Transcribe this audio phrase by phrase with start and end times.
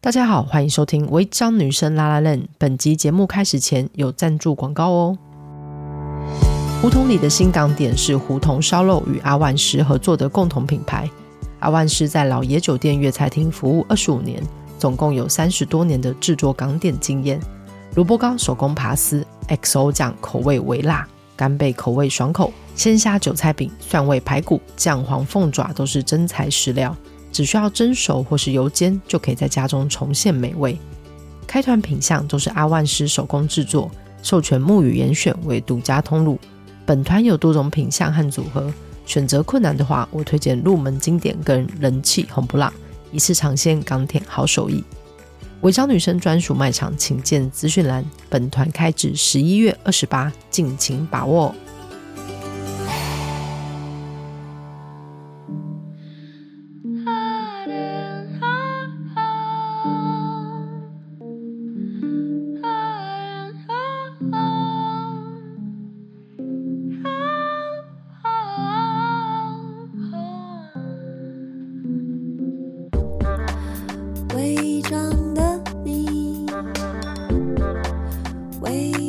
[0.00, 2.40] 大家好，欢迎收听《违章女生拉拉链》。
[2.56, 5.18] 本集节目开始前有赞助广告哦。
[6.80, 11.10] 胡同里的新港点是胡同烧肉与阿万师合作的共同品牌。
[11.58, 14.40] 阿万师在老爷酒店粤菜厅服务二十五年，
[14.78, 17.40] 总共有三十多年的制作港点经验。
[17.96, 21.04] 萝卜糕、手工扒丝、XO 酱口味微辣，
[21.34, 26.96] 干贝口味爽口，鲜虾韭菜饼、蒜味排骨、酱黄凤爪都是真材实料。
[27.38, 30.76] 只需要蒸熟或是油煎，就可以在家中重现美味。
[31.46, 33.88] 开团品相都是阿万师手工制作，
[34.24, 36.36] 授权木语严选为独家通路。
[36.84, 38.74] 本团有多种品相和组合，
[39.06, 42.72] 选择困难的话，我推荐入门经典跟人气红不辣，
[43.12, 44.82] 一次尝鲜港点好手艺。
[45.60, 48.04] 违章女生专属卖场，请见资讯栏。
[48.28, 51.54] 本团开至十一月二十八，敬请把握。
[78.60, 79.07] 大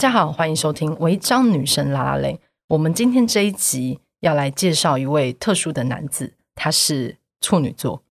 [0.00, 2.34] 大家好，欢迎收听《违章女神拉拉链》。
[2.68, 8.02] 我们今天这一集要来介绍一位特殊的男子，他是处女座。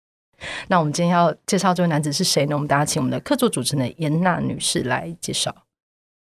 [0.67, 2.54] 那我们今天要介绍这位男子是谁呢？
[2.56, 5.64] 我们大家请我们的客座主持人严娜女士来介绍。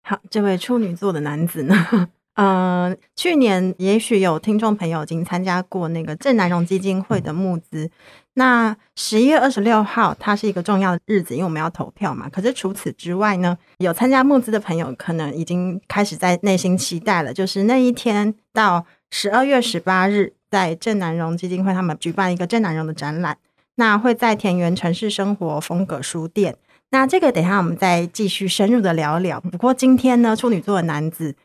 [0.01, 1.75] 好，这位处女座的男子呢，
[2.33, 7.91] 呃，去年也许有听众朋友已经参加过那个郑南榕基金会的募资。
[8.39, 12.29] 那十一月二十六号，它是一个重要的日子，因为我们要投票嘛。
[12.29, 23.37] 可是除此之外呢，有参加募资的朋友可能已经开始在内心期待了，就是那一天到十二月十八日，在郑南榕基金会他们举办一个郑南榕的展览，
[23.75, 26.55] 那会在田园城市生活风格书店。
[26.91, 29.41] 那这个等一下我们再继续深入的聊聊。
[29.41, 31.35] 不过今天呢，处女座的男子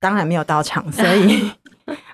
[0.00, 1.52] 当然没有到场，所以。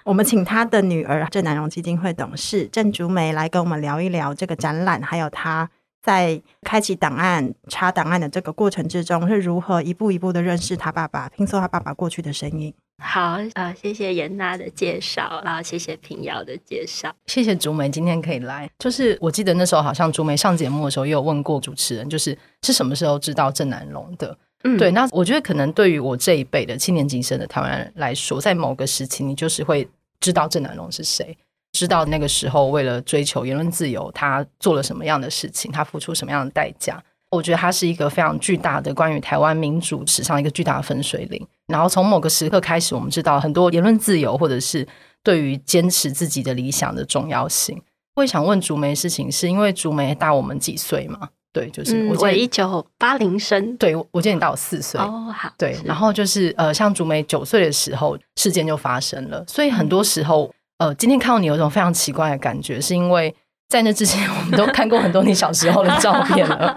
[0.06, 5.68] 我们请他的女儿郑南榕基金会董事郑竹梅来跟我们聊一聊这个展览，还有他
[6.00, 12.72] 在开启档案、查档案的这个过程之中是如何一步一步的认识他爸爸，拼凑他爸爸过去的身影。
[13.02, 18.70] 好，呃，谢谢颜娜的介绍，然后谢谢平遥的介绍，谢谢竹梅今天可以来。
[18.78, 24.38] 就是我记得那时候好像竹梅上节目的时候也有问过主持人，就是是什么时候知道郑南榕的？
[24.62, 24.92] 嗯，对。
[24.92, 29.88] 那我觉得可能对于我这一辈的七年级生的台湾人来说，在某个时期你就是会。
[30.20, 31.36] 知道郑南榕是谁，
[31.72, 37.02] 知道那个时候为了追求言论自由，他做了什么样的事情，他付出什么样的代价。
[37.30, 41.46] 我觉得他是一个非常巨大的关于台湾民主史上一个巨大的分水岭。
[41.66, 44.86] 然后从某个时刻开始，我们知道很多言论自由，或者是
[45.22, 47.82] 对于坚持自己的理想的重要性。
[48.14, 51.30] 我想问竹梅事情，是因为竹梅大我们几岁吗？
[51.56, 55.00] 对，就是我一九八零生，对，我记得你大我四岁。
[55.00, 63.34] 哦，好，对，然后就是呃，像竹梅九岁的时候，事件就发生了，所以很多时候，呃，今天看到你有一种非常奇怪的感觉，是因为
[63.70, 66.76] 在那之前，我们都 看过很多你小时候的照片了，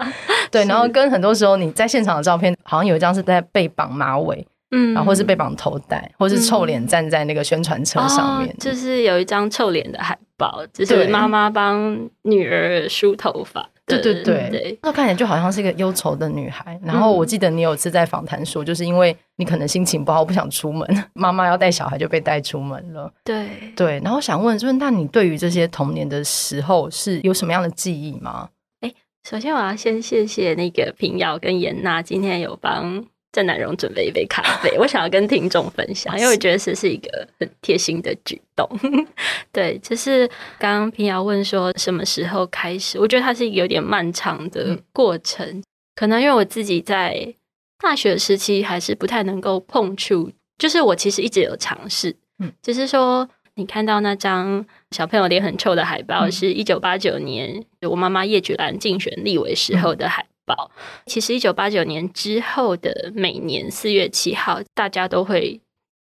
[0.50, 4.46] 对，然后跟很多时候你在现场的照片，好像有一张是在被绑马尾。
[4.72, 13.68] 嗯，然后或是被绑头带，或是臭脸站在那个宣传车上面，嗯哦，就是有一张臭脸的海报，就是妈妈帮女儿梳头发。
[13.90, 16.78] 对对对对，那看起来就好像是一个忧愁的女孩。
[16.82, 23.12] 然后我记得你有次在访谈说，就是因为你可能心情不好，不想出门， 妈妈要带小孩就被带出门了。
[23.24, 28.48] 对对，然后想问，就是那你对于这些童年的时候是有什么样的记忆吗？
[28.80, 28.92] 哎，
[29.28, 33.04] 首先我要先谢谢那个平遥跟严娜今天有帮。
[33.32, 38.68] 郑南荣准备一杯咖啡，我想要跟听众分享，因为我觉得这是一个很贴心的举动。
[39.52, 40.26] 对，就是
[40.58, 45.46] 刚刚平遥问说什么时候开始，我觉得它是一个有点漫长的过程。
[45.46, 45.62] 嗯、
[45.94, 47.34] 可能因为我自己在
[47.78, 60.70] 大学时期还是不太能够碰触，就是我其实一直有尝试，嗯，只是说你看到那张小朋友脸很臭的海报，是一九八九年我妈妈叶菊兰竞选立委时候的海报。
[61.06, 65.60] 其实，一九八九年之后的每年四月七号，大家都会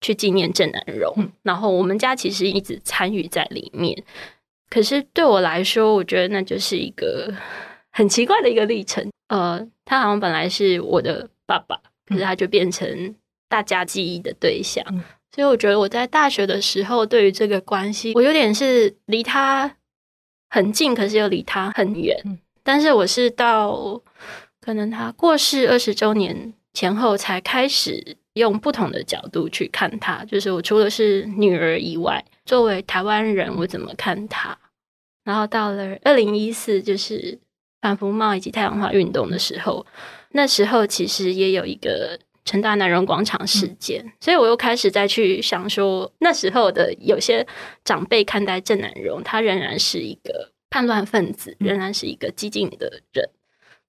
[0.02, 1.32] 去纪念郑南榕。
[1.44, 4.04] 然后，我们家其实一直参与在里面。
[4.70, 7.32] 可是对我来说，我觉得那就是一个
[7.92, 9.08] 很奇怪的一个历程。
[9.28, 13.16] 呃，他好像本来是我的爸爸，可是他就变成
[13.48, 14.84] 大家记忆的对象。
[14.90, 19.78] 嗯、所以我觉得我在大学的时候，对于这个关系，我有点是离他
[20.50, 22.20] 很近，可是又离他很远。
[22.26, 24.02] 嗯、但是我是到
[24.62, 30.24] 可能他过世二十周年前后，才开始用不同的角度去看他。
[30.26, 34.58] 就是我除了是女儿以外，作为台湾人，我怎么看他？
[35.24, 37.40] 然后到了二零一四，就是。
[37.84, 39.86] 反服贸以及太阳花运动的时候，
[40.32, 47.46] 那时候其实也有一个成大南荣广场事件，嗯、所以我又开始再去想说，那时候的有些
[47.84, 53.30] 长辈看待郑南荣，他仍然是一个叛乱分子，仍然是一个激进的人。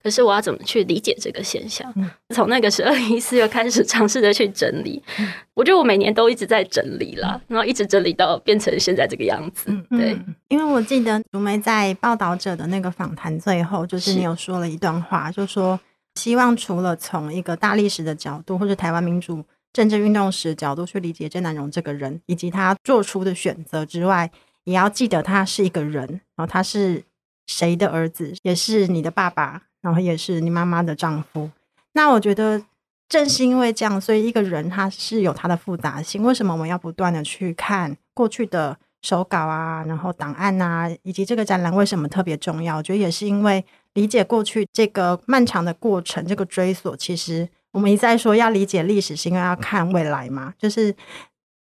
[0.02, 1.90] 可是我要怎么去理解这个现象？
[1.96, 5.02] 嗯、从那个时候二零一四又开始尝试着去整理。
[5.18, 9.64] 嗯、我觉得我每年都一直在整理啦，然后一直整理到变成现在这个样子。
[9.68, 10.14] 嗯、对，
[10.48, 15.80] 因为我记得竹梅在报道者的那个访谈最后，就是你有说了一段话，就说
[16.16, 19.42] 希望除了从一个大历史的角度，或者台湾民主
[19.72, 24.30] 政治运动史角度去理解郑南榕这个人以及他做出的选择之外，
[24.64, 26.06] 也要记得他是一个人，
[26.36, 27.04] 然后他是
[27.46, 29.62] 谁的儿子，也是你的爸爸。
[29.84, 31.50] 然后也是你妈妈的丈夫，
[31.92, 32.64] 那我觉得
[33.06, 36.22] 正是因为这样，所以一个人他是有他的复杂性。
[36.22, 42.78] 为什么我们要不断的去看过去的手稿啊，然后档案啊，以及这个展览为什么特别重要？
[42.78, 43.62] 我觉得也是因为
[43.92, 50.96] 理解过去这个漫长的过程，这个追索，其实我们一再说要理解历史，是因为要看未来嘛，就是。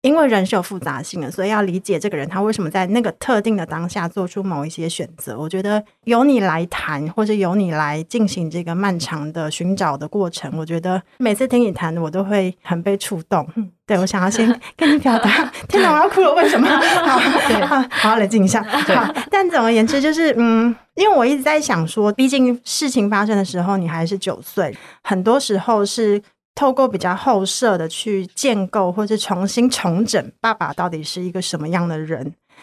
[0.01, 5.37] 因为人是有复杂性的，所以要理解这个人他为什么在那个特定的当下做出某一些选择。
[5.37, 13.47] 我觉得由你来谈，或者由你来进行这个漫长的寻找的过程，我觉得每次听你谈，我都会很被触动。
[13.85, 16.67] 对，我想要先 跟你表达，天哪，我要哭了，为什么？
[17.05, 17.19] 好，
[17.67, 18.63] 好，好，冷静一下。
[18.63, 26.19] 好，但总而言之，就是嗯，因为我一直在想说，毕竟事情发生的时候你还是九岁，很多时候是。
[26.53, 32.21] 透过比较后设的去建构，或者重新重整爸爸到底是一个什么样的人。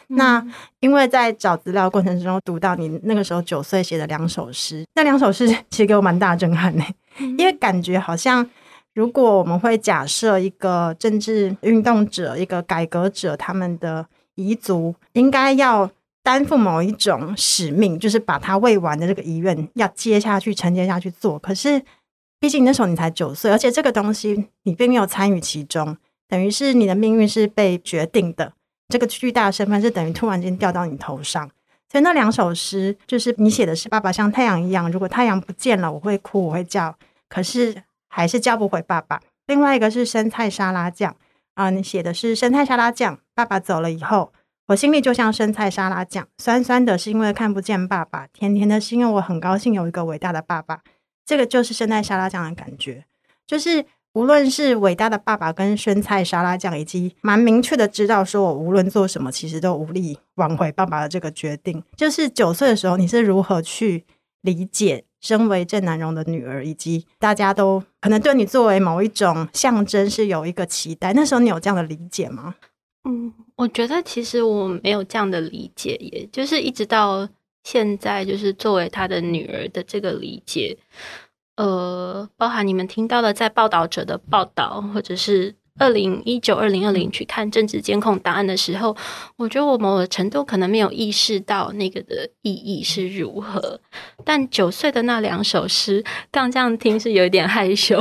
[0.08, 0.46] 嗯、那
[0.81, 6.85] 因为在找资料过程中读到你那个时候九岁写的两首诗，那两首诗 其实给我蛮大震撼的，
[7.19, 8.49] 嗯、因为感觉好像
[8.94, 15.91] 如果我们会假设一个政治运动者、一个改革者，他们的遗族应该要
[16.23, 21.82] 担负某一种使命，就是把他未完的这个遗愿要接下去、承接下去做，可是。
[22.40, 25.96] 毕竟那时候你才九岁，而且这个东西你并没有参与其中，
[26.29, 28.52] 等于是你的命运是被决定的。
[28.88, 31.50] 这个巨大的身份是等于突然间掉到你头上。
[31.90, 36.94] 所以那两首诗就是你写的是爸爸像太阳一样，如果太阳不见了，我会哭，我会叫，
[37.29, 39.20] 可是还是叫不回爸爸。
[39.46, 41.17] 另外一个是生菜沙拉酱
[41.55, 44.32] 啊，你写的是生菜沙拉酱，爸爸走了以后，
[44.69, 50.82] 我心里就像生菜沙拉酱，酸酸的是因为看不见爸爸，甜甜的是因为我很高兴有一个伟大的爸爸。
[51.29, 53.05] 这个就是生菜沙拉酱的感觉，
[53.47, 53.85] 就是
[54.15, 61.85] 无论是伟大的爸爸跟生菜沙拉酱，以及蛮明确的知道说我无论做什么，其实都无力挽回爸爸的这个决定。
[61.95, 64.07] 就是九岁的时候，你是如何去
[64.41, 71.13] 理解身为郑南榕的女儿，以及大家都可能对你作为某一种象征是有一个期待。
[71.13, 72.55] 那时候你有这样的理解吗？
[73.05, 77.29] 嗯，我觉得其实我没有这样的理解，也就是一直到。
[77.70, 80.79] 现在就是作为他的女儿的这个理解，
[81.58, 88.96] 呃，包含你们听到的在报道者的报道，或者是二零一九、二零二零去看政治监控档案的时候，
[89.37, 93.79] 我觉得我某个程度可能没有意识到那个的意义是如何。
[94.25, 98.01] 但九岁的那两首诗，刚这样听是有一点害羞，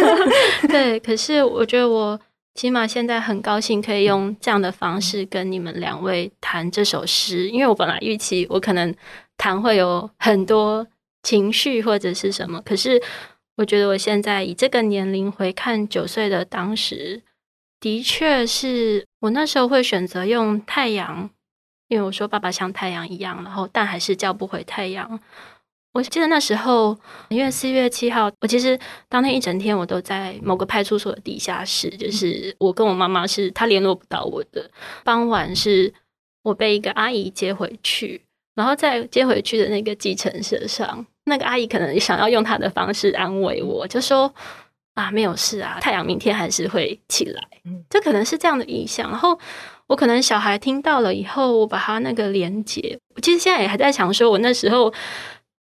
[0.68, 1.00] 对。
[1.00, 2.20] 可是我觉得我。
[2.58, 8.92] 起码现在很高兴可以用这样的方式跟你们两位谈这首诗，因为我本来预期我可能
[9.36, 10.84] 谈会有很多
[11.22, 13.00] 情绪或者是什么，可是
[13.58, 17.22] 我觉得我现在以这个年龄回看九岁的当时，
[17.78, 21.30] 的确是我那时候会选择用太阳，
[21.86, 25.20] 因为我说爸爸像太阳一样，然后但还是叫不回太阳。
[25.94, 26.96] 我记得那时候，
[27.28, 28.78] 因为四月七号，我其实
[29.08, 34.70] 当天一整天我都在某个派出所的地下室，就是我跟我妈妈是她联络不到我的。
[35.02, 35.92] 傍晚是
[36.42, 38.20] 我被一个阿姨接回去，
[38.54, 44.32] 然后在接回去的那个计程车上，那个阿姨可能想要用她的方式安慰我，就说
[44.94, 47.42] 啊，没有事啊，太阳明天还是会起来。
[47.90, 49.10] 这可能是这样的意象。
[49.10, 49.36] 然后
[49.88, 54.92] 我可能小孩听到了以后，我把他那个连接，我其实现在也还在想，说我那时候。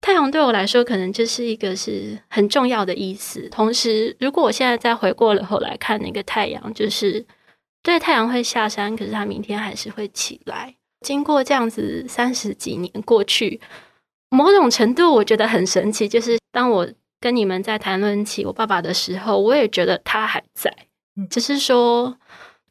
[0.01, 3.47] 太阳对我来说，可能就是一个是很重要的意思。
[3.49, 7.23] 同时，如果我现在再回过了后来看那个太阳，就是
[7.83, 10.75] 对太阳会下山，可是它明天还是会起来。
[11.01, 13.61] 经过这样子三十几年过去，
[14.29, 16.87] 某种程度我觉得很神奇，就是当我
[17.19, 20.75] 跟你们在谈论起我爸爸的时候，我也觉得他还在，
[21.29, 22.17] 只是说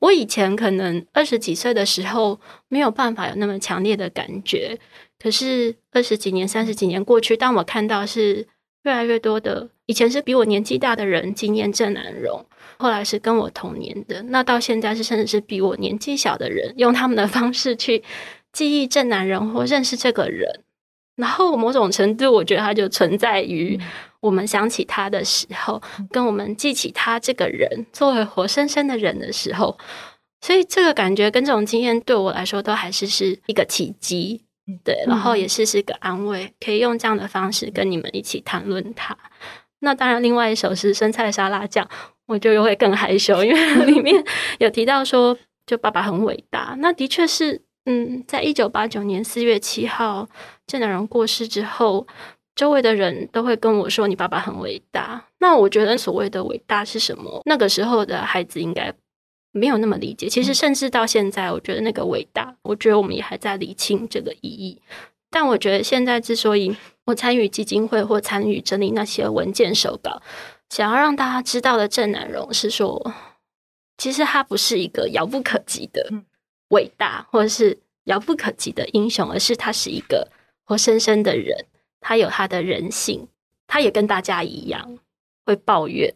[0.00, 4.78] 我以前可能二十几岁的时候没有办法有那么强烈的感觉，
[5.22, 8.46] 可是二十几年、三十几年过去，当我看到是
[8.84, 12.46] 越来越多的以前是比我年纪大的人纪念郑南榕。
[12.78, 18.02] 后来是跟我同年的，那到现在是甚至是比我年纪小的人，用他们的方式去
[18.54, 20.62] 记忆郑南榕或认识这个人，
[21.16, 23.78] 然后某种程度，我觉得他就存在于
[24.20, 29.76] 我们想起他的时候，跟我们记起他这个人作为活生生的人的时候，
[30.40, 34.40] 所以这个感觉跟这种经验对我来说都还是是一个奇迹，
[34.84, 39.16] 对，然后也是是个安慰，可以用这样的方式跟你们一起谈论它。
[39.80, 41.88] 那当然，另外一首是生菜沙拉酱。
[42.26, 44.24] 我就又会更害羞，因为 里面
[44.60, 45.36] 有提到说，
[45.66, 46.76] 就爸爸很伟大。
[46.78, 50.28] 那的确是，嗯，在一九八九年四月七号
[50.64, 52.06] 郑南榕过世之后，
[52.54, 57.42] 周围的人都会跟我说：“你爸爸很伟大。”那我觉得所谓的伟大是什么？
[57.46, 58.92] 那个时候的孩子应该
[59.52, 60.28] 没有那么理解。
[60.28, 64.80] 其实，甚至到现在，我觉得那个伟大，我觉得我们也还在理清这个意义。
[65.30, 70.20] 但我觉得现在之所以我参与基金会或参与整理那些文件手稿。
[70.70, 73.12] 想要让大家知道的郑南榕是说，
[73.98, 76.12] 其实他不是一个遥不可及的
[76.68, 80.28] 伟大，或者是遥不可及的英雄，而是他是一个
[80.64, 81.66] 活生生的人，
[82.00, 83.26] 他有他的人性，
[83.66, 84.98] 他也跟大家一样
[85.44, 86.14] 会抱怨，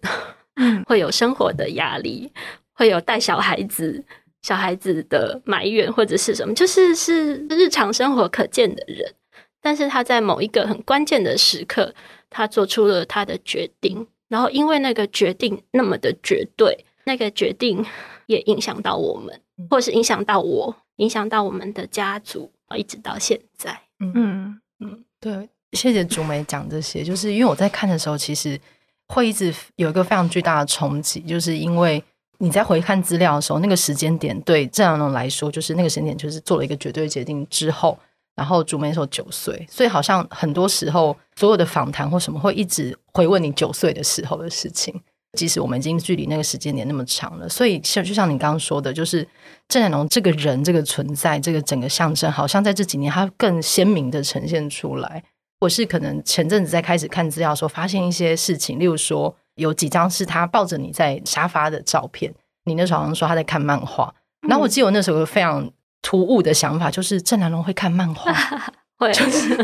[0.87, 2.33] 会有生活的压力，
[2.75, 4.05] 会有带小孩子、
[4.43, 9.15] 小孩子的埋怨或者是什么，就是是日常生活可见的人，
[9.63, 11.95] 但是他在某一个很关键的时刻，
[12.29, 14.07] 他做出了他的决定。
[14.29, 17.85] 然后，因为那个决定那么的绝对，那个决定
[18.27, 19.41] 也影响到我们，
[19.71, 23.81] 或是影响到我，影响到我们的家族，一直到现在。
[24.01, 24.59] 嗯。
[24.81, 28.59] 嗯，对，谢谢竹梅讲这些，就是因为我在看的时候，其实
[29.07, 32.03] 会一直有一个非常巨大的冲击，就是因为
[32.45, 37.99] 你在回看资料的时候，那个时间点对郑南榕来说，就是那个时间点，就是做了一个绝对决定之后。
[38.37, 44.93] 然后竹梅说九岁，所以好像很多时候所有的访谈或什么会一直回问你九岁的时候的事情，
[45.39, 47.49] 即使我们已经距离那个时间点那么长了。
[47.49, 49.27] 所以像就像你刚刚说的，就是
[49.69, 55.23] 郑南榕这个人这个存在，这个整个象征，好像在这几年它更鲜明的呈现出来。
[55.61, 62.33] 我是可能前阵子在开始看资料的时候，发现一些事情，例如说有几张是他抱着你在沙发的照片，
[62.65, 64.15] 你那时候好像说他在看漫画，
[64.49, 65.71] 然后我记得我那时候有非常。
[66.07, 68.31] 突兀的想法就是郑南榕会看漫画，
[69.01, 69.57] 会就是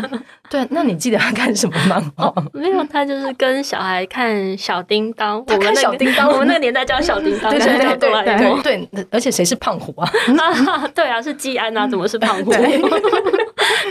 [0.48, 0.66] 对。
[0.70, 2.28] 那你记得他看什么漫画？
[2.28, 5.44] 哦， 没有，他就是跟小孩看小叮当。
[5.44, 8.88] 他看小叮当，我们那个年代叫小叮当， 对对对对对。
[8.88, 10.10] 对，而且谁是胖虎啊？
[10.94, 12.50] 对啊，是季安啊，怎么是胖虎？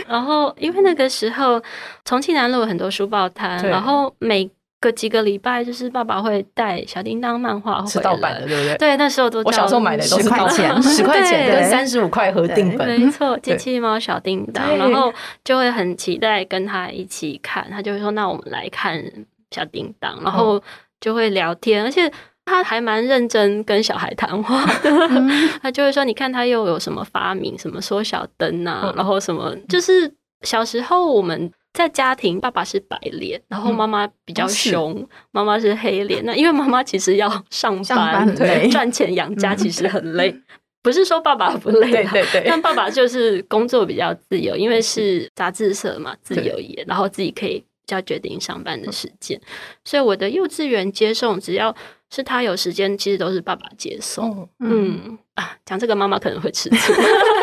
[0.08, 1.62] 然后因为那个时候
[2.04, 4.50] 重庆南路有很多书报摊，然后每。
[4.80, 8.76] 隔几个礼拜，就是爸爸会带小叮当漫画回来，是盗版的，对不对？
[8.78, 15.12] 对，那时候都我小时候买的都是十块钱，十块钱跟三十五块合订本，没错，机器猫小叮当，然后
[15.44, 19.04] 就会很期待跟他一起看，他就会说：“那我们来看
[19.50, 20.62] 小叮当。”然后
[20.98, 22.10] 就会聊天，而且
[22.46, 24.90] 他还蛮认真跟小孩谈话的，
[25.62, 30.10] 他就会说：“你看他又有什么发明，什么缩小灯啊，然后什么，就是
[30.40, 36.24] 小时候我们。”在家庭，爸爸是白脸，然后妈妈比较凶，妈妈、嗯、是黑脸。
[36.24, 38.26] 那因为妈妈其实要上班，
[38.70, 40.30] 赚钱养家，其实很累。
[40.30, 40.42] 嗯、
[40.82, 49.40] 不是说爸爸不累，对对对，但爸爸就是工作比较自由，因为是杂志社嘛，自由业，然后自己可以比较决定上班的时间。
[49.84, 51.74] 所以我的幼稚园接送，只要
[52.10, 54.48] 是他有时间，其实都是爸爸接送。
[54.58, 56.92] 嗯，嗯啊，讲这个妈妈可能会吃醋。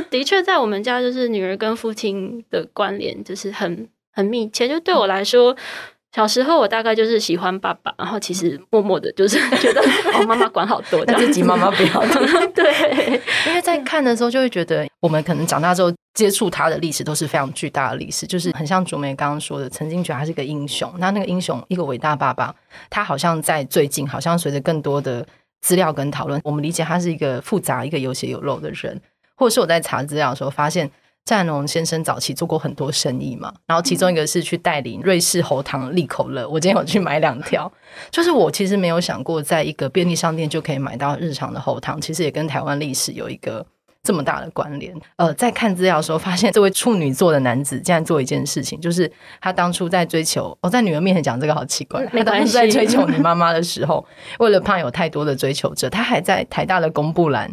[0.00, 4.68] 就的确在我们家，就是女儿跟父亲的关联就是很很密切。
[4.68, 5.56] 就对我来说，
[6.12, 9.80] 小时候我大概就是喜欢爸爸，然后其实默默的就是觉得
[10.14, 12.00] 哦，妈妈管好多，但自己妈妈不要。
[12.54, 20.92] 对，因为在看的时候就会觉得，我们可能长大之后接触他的历史都是非常巨大的历史，就是很像竹梅刚刚说的，曾经觉得他是个英雄。
[20.98, 22.54] 那那个英雄，一个伟大爸爸，
[22.88, 25.24] 他好像在最近，好像随着更多的
[25.60, 29.00] 资料跟讨论，我们理解他是一个复杂、一个有血有肉的人。
[29.40, 30.90] 或者是我在查资料的时候发现，
[31.24, 36.46] 战龙先生早期做过很多生意嘛，然后其中一个是去代理瑞士喉糖利口乐。
[36.46, 37.72] 我今天有去买两条，
[38.10, 43.64] 就是我其实没有想过，在一个便利商店就可以买到日常的喉糖，其实也跟台湾历史有一个
[44.02, 44.94] 这么大的关联。
[45.16, 54.04] 呃，在看资料的时候发现，这位处女座的男子竟然做一件事情，就是他当初在追求，我、哦、在女儿面前讲这个好奇怪，他当初在追求你妈妈的时候，
[54.38, 57.50] 为了怕有太多的追求者，他还在台大的公布栏。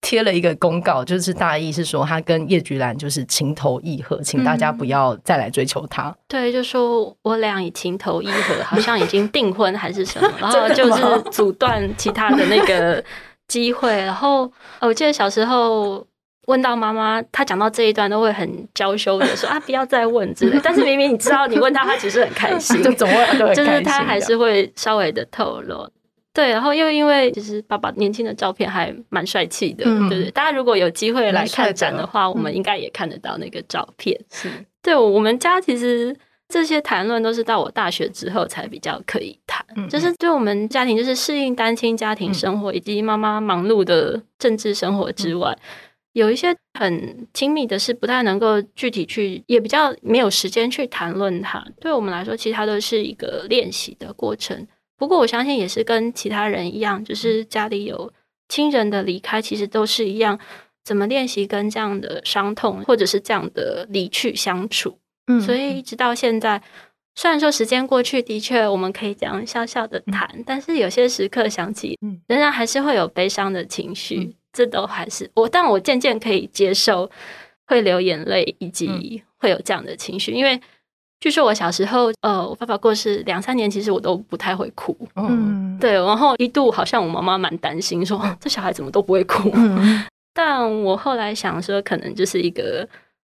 [0.00, 6.08] 贴了一个公告，就是大意是说他跟叶菊兰就是情投意合，请大家不要再来追求他。
[6.08, 13.02] 嗯、对，就说我俩已情投意合，好像已经 订婚还是什么，然后就是阻断其他的那个
[13.48, 13.90] 机会。
[13.90, 14.50] 然后
[14.80, 16.06] 我记得小时候
[16.46, 20.60] 问到妈妈，她讲到这一段都会很娇羞的说 啊，不要再问之类。
[20.62, 25.90] 但是明明你知道，你问他，他其实很开心，就总会就是他还是会稍微的透露。
[26.34, 30.30] 对，然后又因为就是爸爸年轻的照片还蛮帅气的，嗯、对对。
[30.30, 34.16] 大家如果有机会来看展的话，我们应该也看得到那个照片。
[34.80, 36.16] 对我们家其实
[36.48, 45.60] 这些谈论都是到我大学之后才比较可以谈，嗯、就是对我们家庭就是适应单亲家庭生活以及妈妈忙碌的政治生活之外，嗯、
[46.12, 51.64] 有一些很亲密的事不太能够具体去，也比较没有时间去谈论它。
[51.80, 54.66] 对我们来说，其实它都是一个练习的过程。
[54.98, 58.12] 不过我相信也是跟其他人一样，就是家里有
[58.48, 60.36] 亲人的离开，其实都是一样，
[60.84, 64.98] 怎么练习跟这样的伤痛或者是这样的离去相处。
[65.28, 66.60] 嗯，所以一直到现在，
[67.14, 74.16] 虽然说时间过去，的确我们可以这样笑笑的谈，嗯、但是有些时刻想起，仍然还是会有悲伤的情绪。
[74.16, 77.08] 嗯、这都还是我，但我渐渐可以接受
[77.66, 80.60] 会流眼泪以及会有这样的情绪，因为。
[81.20, 84.96] 据说我小时候，呃，我爸爸过世两三年，其实我都不太会哭。
[85.16, 89.50] 嗯，对，然后一度好像我妈妈蛮担心，说 这小孩怎么都不会哭。
[89.54, 92.88] 嗯， 但我后来想说，可能就是一个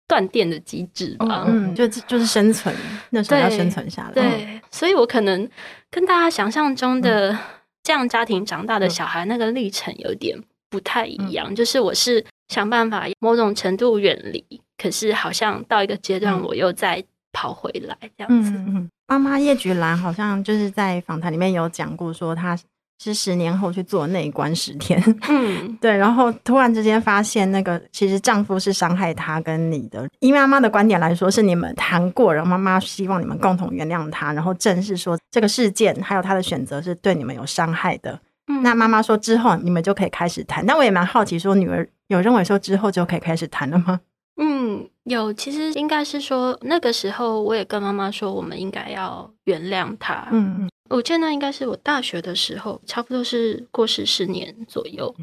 [0.07, 1.43] 断电的机制吧。
[1.47, 2.75] 嗯，就就是生存，
[3.09, 4.11] 那时候要生存下来。
[4.13, 5.49] 对，所以我可能
[5.89, 7.35] 跟大家想象中的
[7.81, 10.37] 这样家庭长大的小孩那个历程有点
[10.69, 11.55] 不太一样。
[11.55, 17.03] 就是我是想办法某种程度远离，可是好像到一个阶段，我又在。
[17.31, 18.51] 跑回来这样子。
[18.51, 22.57] 嗯，妈妈叶菊兰好像就是在访谈里面有讲过，说她
[23.03, 25.01] 是十年后去做内观十天。
[25.27, 30.07] 嗯， 对，然后突然之间发现，那个其实丈夫是伤害她跟你的。
[30.19, 38.19] 以妈妈的观点来说，是你们谈过，然后妈妈希望你们共同原谅他，然后正视说这个事件还有他的选择是对你们有伤害的。
[38.47, 40.63] 嗯，那妈妈说之后你们就可以开始谈。
[40.65, 43.99] 但我也蛮好奇，说女儿有认为说之后就可以开始谈了吗？
[44.37, 50.27] 嗯，有，其实应该是说那个时候，我也跟妈妈说，我们应该要原谅他。
[50.31, 55.13] 嗯嗯，我记得那应该是我大学的时候，差不多是过世十年左右。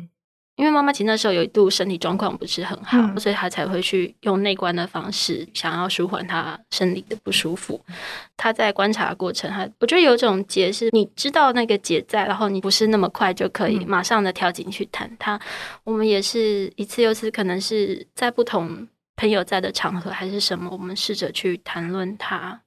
[0.56, 7.80] 因为妈妈其实那时候有一度身体状况不是很好，嗯、所以她才会去用内观的方式，想要舒缓她生理的不舒服。
[8.36, 15.40] 她在观察的过程，她我觉得有种结是，你知道那个结在，然后你不是那么快就可以马上的跳进去谈它。
[15.84, 18.88] 我们也是一次又一次，可能是在不同。
[19.18, 22.59] 朋友在的场合还是什么，我们试着去谈论它。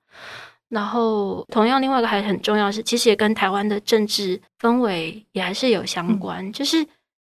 [0.67, 6.45] 然后，同样另外一个还很重要是，其实也跟台湾的政治氛围也还是有相关。
[6.45, 6.85] 嗯、就是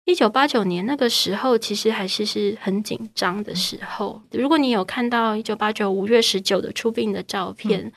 [0.05, 4.21] 一九八九年那个时候，其实还是是很紧张的时候。
[4.33, 7.93] 如果你有看到一九八九五月十九的出殡的照片，嗯、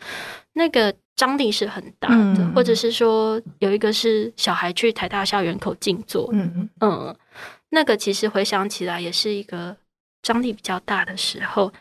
[0.54, 2.16] 那个张力是很大的。
[2.40, 7.16] 嗯、或者是说，有一个是小孩去台大校园口静坐，嗯嗯，
[7.70, 9.76] 那个其实回想起来也是一个。
[10.26, 11.72] 张力比较大的时候，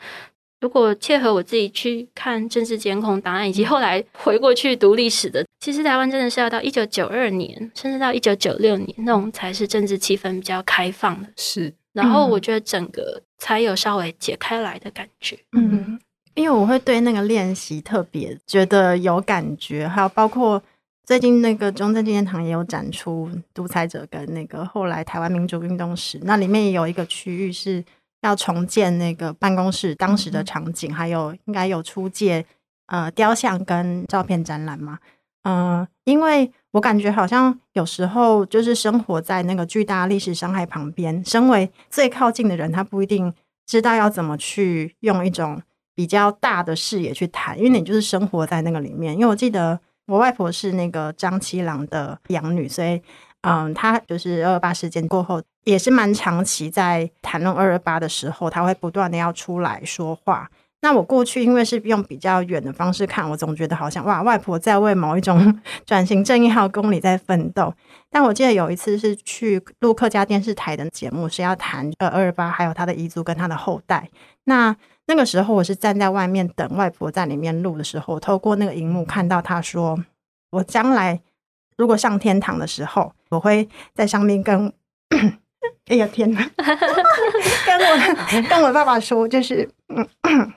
[0.60, 11.28] 如果切合我自己去看政治监控档案，以及后来回过去读历史的，其实台湾真的是要到一九九二年，甚至到一九九六年那种才是政治气氛比较开放的。
[11.38, 15.38] 是，然后我觉得整个才有稍微解开来的感觉。
[15.52, 15.98] 嗯，
[16.34, 20.62] 因为我会对那个练习特别觉得有感觉，还有包括
[21.06, 27.82] 最近那个中正纪念堂也有展出独裁者跟那个后来台湾民主运动史，那里面也有一个区域是。
[28.24, 32.44] 要重建那个办公室当时的场景，还有应该有出借
[32.86, 34.98] 呃雕像跟照片展览嘛？
[35.42, 43.32] 嗯、呃，因为我感觉好像有时候就是生活在那个巨大历史伤害旁边，身为最靠近的人，他不一定
[43.66, 45.60] 知道要怎么去用一种
[45.94, 49.12] 比较大的视野去谈，因为你就是生活在那个里面。
[49.14, 53.02] 因为我记得我外婆是那个张七郎的养女，所以。
[53.44, 60.48] 嗯，他就是二二八事件过后，也是蛮长期在谈论二二八的时候，他会不断的要出来说话。
[60.80, 67.72] 那我过去因为是用比较远的方式看，我总觉得好像哇，外婆在为某一种 转型正义号公理在奋斗。
[68.10, 74.08] 但我记得有一次是去录客家电视台的节目，是要谈二二八，还有他的遗族跟他的后代。
[74.44, 74.74] 那
[75.06, 79.98] 那个时候我是站在外面等外婆在里面录的时候，透过那个荧幕看到他说
[80.52, 81.20] ：“我将来。”
[81.76, 84.72] 如果上天堂的时候，我会在上面跟，
[85.86, 90.52] 哎呀天哪， 跟我跟我爸爸说，就是， 嗯，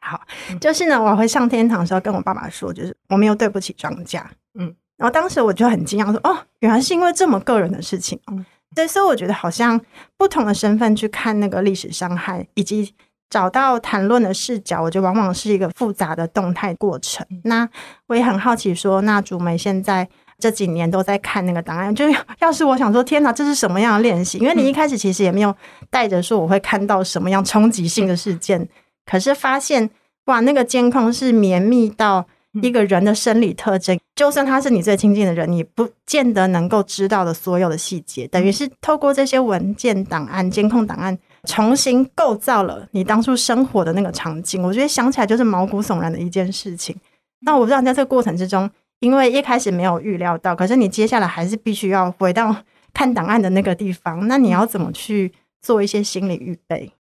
[0.00, 0.20] 好，
[0.60, 9.80] 就是呢，我会上天堂的时候跟我爸爸说，就是我没有对不起庄家，嗯，然后当时我就很惊讶，说，哦，原来是因为这么个人的事情，嗯，对，所以我觉得好像
[10.16, 12.94] 不同的身份去看那个历史伤害，以及
[13.28, 17.26] 找到谈论的视角，我觉得往往是一个复杂的动态过程。
[17.44, 17.68] 那
[18.06, 22.04] 我也很好奇说，那竹梅现在这几年都在看那个档案，就
[22.40, 24.38] 要是我想说，天哪，这是什么样的练习？
[24.38, 25.54] 因为你一开始其实也没有
[25.90, 28.68] 带着说我会看到什么样冲击性的事件，
[29.04, 29.90] 可是发现
[30.26, 32.26] 哇，那个监控是绵密到。
[32.62, 44.62] 一个人的生理特征，就算他是你最亲近的人，你不见得能够知道的所有的细节，等于是透过这些文件档案、监控档案，重新构造了你当初生活的那个场景。
[44.62, 46.96] 我觉得想起来就是毛骨悚然的一件事情。
[47.40, 48.70] 那我不知道在这个过程之中，
[49.00, 52.56] 因为一开始没有预料到，可是你接下来还是必须要回到
[52.92, 56.92] 看档案的那个地方，那你要怎么去做一些心理预备？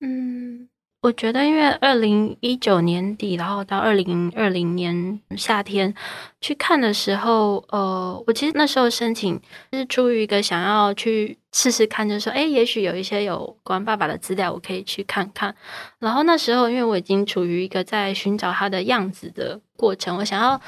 [0.00, 0.68] 嗯。
[1.00, 5.94] 我觉得，因为二零一九年底，然后到二零二零年夏天
[6.40, 9.40] 去看的时候，呃，我其实那时候申请
[9.72, 15.54] 是出于一个想要去试试看，就是说，哎，也许有一些有关爸爸的资料，我可以去看看。
[16.00, 20.60] 然后那时候，因为我已经处于一个在寻找他的样子的过程，我想要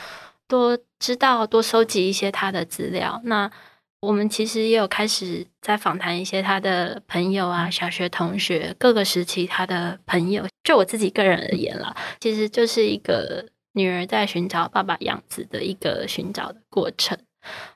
[0.51, 3.21] 多知道、多收集一些他的资料。
[3.25, 3.49] 那
[4.01, 10.45] 我们其实也有开始在访谈一些他的朋友啊，小学同学，各个时期他的朋友。
[10.65, 17.17] 就我自己个人而言啦，其实就是一个女儿在寻找爸爸样子的一个寻找的过程。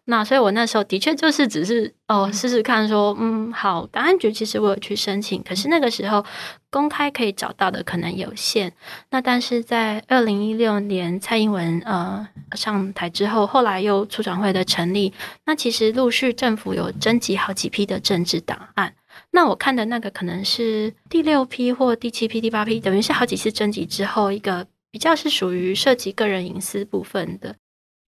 [0.05, 6.25] 那所以，我那时候的确就是只是哦，试试看说，嗯，好，档案局其实我有去申请，可是那个时候
[6.71, 8.73] 公开可以找到的可能有限。
[9.11, 15.13] 那但是在二零一六年蔡英文呃上台之后，后来又促转会的成立，
[15.47, 18.95] 那其实陆续政府有征集好几批的政治档案。
[19.31, 27.55] 那我看的那个可能是第六批或第七批、第八批，等于是好几次征集之后，一个比较是属于涉及个人隐私部分的。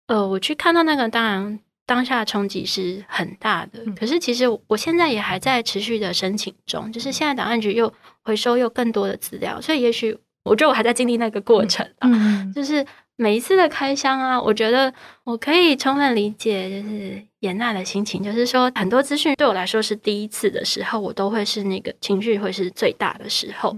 [0.07, 3.81] 呃，我去看到那个，当然当下冲击是很大的。
[3.99, 12.09] 可是其实我现在也还在持续的申请中，就是现在档案局又回收又更多的资料，所以也许我觉得我还在经历那个过程啊。
[12.13, 12.85] 嗯，就是
[13.17, 14.93] 每一次的开箱啊，我觉得
[15.25, 23.77] 我可以充分理解，就是颜娜的心情，就是说很多资讯对我来说是第一次的时候，我都会是那个情绪会是最大的时候。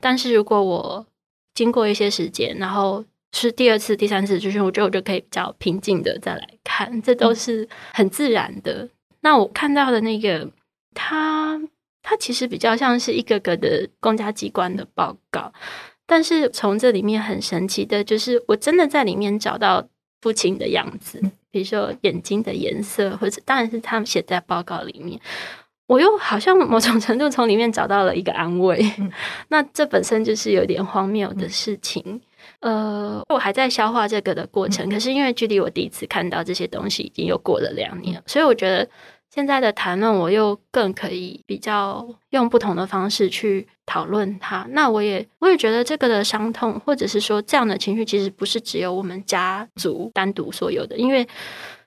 [0.00, 1.06] 但是如果我
[1.54, 3.04] 经过一些时间，然后
[3.40, 8.88] 是第二次、第三次，就是我觉得我就可以比较平静的再来看，这都是很自然的。
[9.20, 10.48] 那我看到的那个，
[10.94, 11.60] 它
[12.02, 15.52] 它其实比较像是一个个的公家机关的报告，
[16.06, 19.88] 但是从这里面很神奇的，就是我真的在里面找到
[20.20, 21.20] 父亲的样子，
[21.50, 25.20] 比如说眼睛的颜色，或者当然是他们写在报告里面，
[25.86, 28.80] 我又好像某种程度从里面找到了一个安慰。
[29.48, 32.20] 那这本身就是有点荒谬的事情。
[32.64, 38.88] 呃，我还在消化这个的过程，可是因为距离我第一次看到这些东西已经又过了两年，所以我觉得
[39.30, 44.66] 现在的谈论我又更可以比较用不同的方式去讨论它。
[44.70, 51.28] 那我也我也觉得这个的伤痛，或者是说这样的情绪，其实不是只有我们家族单独所有的，因为。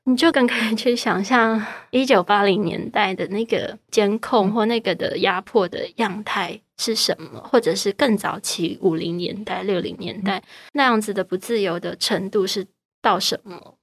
[0.09, 10.41] 你就更可以去想象一九八零年代的那个监控或那个的压迫的样态是什么，或者是更早期五零年代、六零年代
[10.71, 12.65] 那样子的不自由的程度是
[13.01, 13.75] 到什么？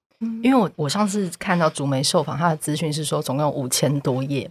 [0.42, 4.50] 因为我我上次看到竹梅受访，他的资讯是说总共有五千多页。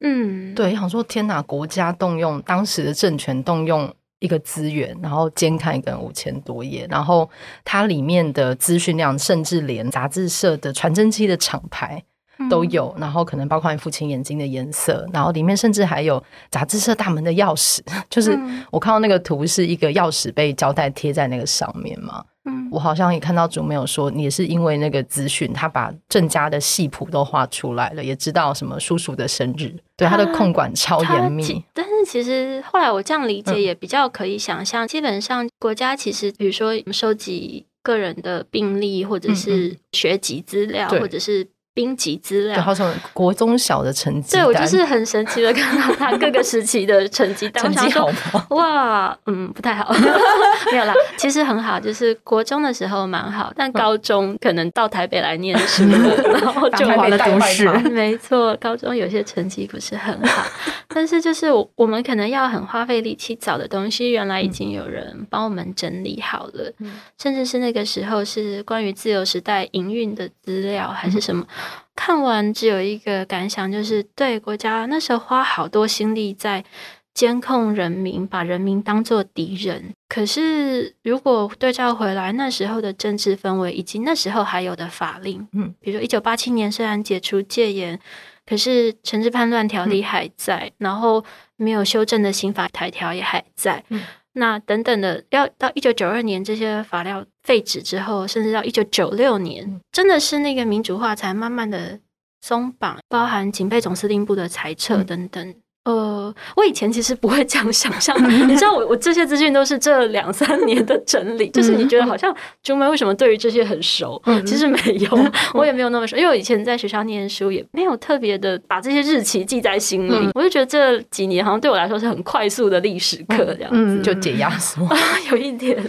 [0.00, 3.94] 嗯，对，想说天哪，国家动用当时的政权动用。
[4.20, 7.28] 一个资源，然后监看一个人五千多页，然后
[7.64, 12.02] 它里面的资讯量，甚至连杂志社的传真机的厂牌
[12.48, 18.38] 都有，嗯、然后可能包括你父亲眼睛的颜色，然后里面甚至还有杂志社大门的钥匙， 就是
[18.70, 22.24] 我看到那个图是一个钥匙被胶带贴在那个上面嘛。
[22.44, 31.64] 嗯，我好像也看到主没有说，你也是因为那个资讯，他把郑家的戏谱都画出来了，也知道什么叔叔的生日，对他的控管超严密。
[31.74, 41.46] 但是其实后来我这样理解，也比较可以想象，嗯、基本上国家其实，比如说收集个人的病历，或者是学籍资料，嗯嗯或者是。
[41.72, 44.32] 兵籍资料，好像国中小的成绩。
[44.36, 47.62] 对，我就是很神奇的看到他各个时期的成绩单。
[47.72, 48.46] 成绩好吗？
[48.50, 49.92] 哇，嗯，不太好。
[50.72, 55.84] 没有啦，其实很好，就是国中的时候蛮好，但高中可能到台北来念书，
[56.42, 57.68] 然后就完了都是。
[57.90, 60.44] 没错，高中有些成绩不是很好，
[60.88, 71.46] 但是就是我我们可能要很花费力气找的东西，原来已经有人帮我们整理好了，嗯、甚至是那个时候是关于自由时代营运的资料还是什么。
[71.94, 76.64] 看完只有一个感想，就是对国家那时候花好多心力在
[77.12, 79.92] 监控人民，把人民当做敌人。
[80.08, 87.98] 可是如果对照回来，那时候的政治氛围以及那时候还有的法令，嗯，比如说一九八七年虽然解除戒严，
[88.46, 91.22] 可是惩治叛乱条例还在，嗯、然后
[91.56, 93.84] 没有修正的刑法台条也还在。
[93.90, 101.98] 嗯、那等等的，要到一九九二年这些法料废止之后，甚至到一九九六年，嗯、真的是那个民主化才慢慢的
[102.40, 105.48] 松绑，包含警备总司令部的裁撤等等。
[105.48, 108.28] 嗯呃，我以前其实不会这样想象的。
[108.28, 114.20] 你知道我，我我这些资讯都是这两三年的整理，就是你觉得好像竹梅为什么对于这些很熟？
[114.46, 115.08] 其实没有，
[115.54, 120.30] 我也没有那么熟，因为我以前在学校念书，也没有特别的把这些日期记在心里。
[120.34, 124.86] 我就觉得这几年好像对我来说是很快速的历史课，这样子就解压缩，
[125.32, 125.82] 有一点。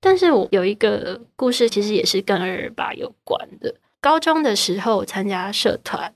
[0.00, 3.74] 但是我有一个故事，其实也是跟二二八有关的。
[4.00, 6.12] 高中的时候参加社团，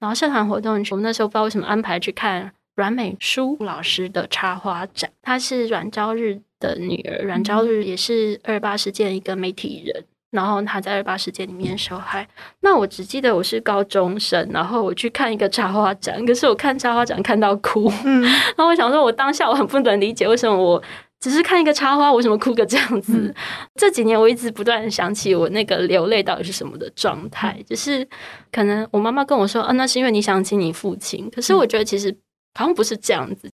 [0.00, 2.50] 然后社团活动，我们那时候不知道为什么安排去看。
[2.74, 7.24] 阮美淑老师的插花展，她是阮朝日的女儿。
[7.24, 12.26] 阮朝日也是二二八事件一个媒体人，然后她在二二八事件里面受害。
[12.60, 17.88] 那我只记得我是高中生，然后我去看一个插花展，可是我看插花展看到哭。
[18.04, 18.22] 嗯，
[18.56, 20.82] 然后我想说，我当下我很不能理解，为什么我
[21.20, 23.12] 只是看一个插花，为什么哭个这样子？
[23.14, 23.34] 嗯、
[23.78, 28.04] 这几年我一直不断想起我那个流泪到底是什么的状态，就是
[28.50, 31.30] 可能我妈妈跟我说，啊，那是因为你想起你父亲。
[31.30, 32.12] 可是我觉得其实。
[32.54, 33.50] 好像不是这样子。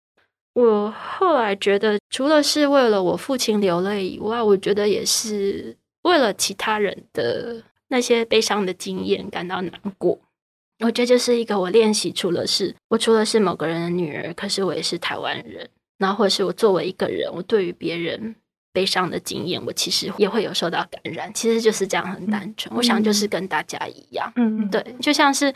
[0.54, 10.18] 我后来觉得，除了是为了我父亲流泪以外，我觉得也是为了其他人的那些悲伤的经验感到难过。
[10.80, 15.68] 我觉得这是一个我练习，除了是我除了是某个人的女儿，可是我也是台湾人。
[15.98, 18.34] 然后或者是我作为一个人，我对于别人
[18.72, 21.30] 悲伤的经验，我其实也会有受到感染。
[21.34, 22.74] 其实就是这样，很单纯。
[22.74, 25.52] 我想就是跟大家一样，嗯，对，就像是。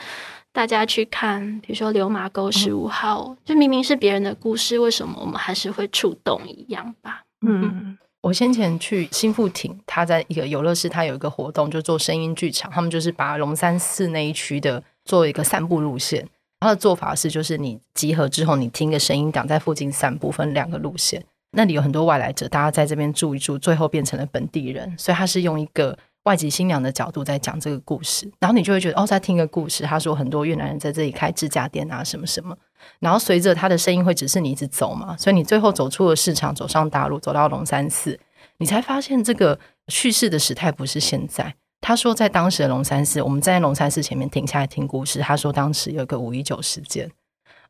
[0.53, 7.23] 大家去看，比如说《流马沟十五号》，嗯，就明明是别人的故事，为什么我们还是会触动一样吧？
[7.47, 12.69] 嗯，我先前去新富町，他在一个游乐室，他有一个活动，就做声音剧场。
[12.71, 16.27] 他们就是把龙山寺那一区的做一个散步路线。
[16.59, 21.25] 他的做法是，就是你集合之后，你听个声音档，在附近散步，分两个路线。
[21.53, 24.93] 那里有很多外来者，大家在这边住一住，最后变成了本地人。
[24.99, 25.97] 所以他是用一个。
[26.25, 29.85] 外籍新娘的角度在讲这个故事，然后你就会觉得哦，在听个故事。
[29.85, 32.57] 他说很多越南人在这里开指甲店啊，什么什么。
[32.99, 38.19] 然后随着他的声音会指示你一直走嘛，所以你最后走出了市场，走上大路，走到龙山寺，
[38.59, 41.55] 你才发现这个叙事的时态不是现在。
[41.81, 45.21] 他说在当时的龙山寺，我们站在龙山寺前面停下来听故事。
[45.21, 47.11] 他说当时有个五一九事件，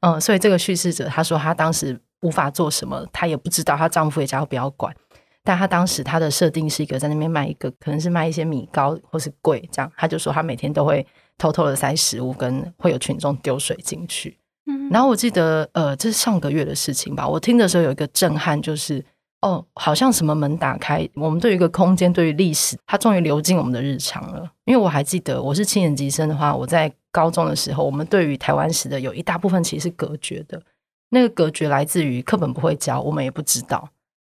[0.00, 4.92] 嗯，所以这个叙事者他说他当时无法做什么，他也不知道，她丈夫也叫不要管。
[5.42, 9.90] 但他当时他的设定是一个在那边卖一个，可能是卖一些米糕或是粿这样。
[9.96, 11.06] 他就说他每天都会
[11.38, 14.36] 偷偷的塞食物，跟会有群众丢水进去。
[14.66, 17.26] 嗯，然后我记得呃，这是上个月的事情吧。
[17.26, 19.02] 我听的时候有一个震撼，就是
[19.40, 24.50] 哦，好像什么门打开，我们对于一个空间，对于历史，它终于流进我们的日常了。
[24.66, 30.62] 因为我还记得我是七年级生的话，我在高中的时候，我们对于台湾史的有一大部分其实是隔绝的，
[31.08, 33.88] 那个隔绝来自于课本不会教，我们也不知道。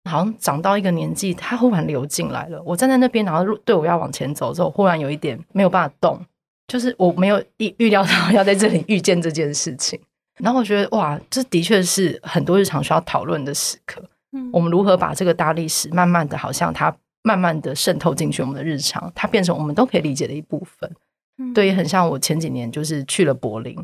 [0.05, 2.63] 好像长到一个年纪，它忽然流进来了。
[2.63, 6.21] 我站在那边，然后对我要往前走之后，忽然有一点没有办法动，
[6.69, 9.99] 就是我没有预预料到要在这里遇见这件事情。
[10.39, 14.03] 然后我觉得，哇，这的确是很多日常需要讨论的时刻。
[14.33, 20.91] 嗯，我们如何把这个大历史，慢慢的，好像它慢慢的渗透进去我们的日常，它变成我们都可以理解的一部分。
[21.39, 23.77] 嗯，对，很像我前几年就是去了柏林。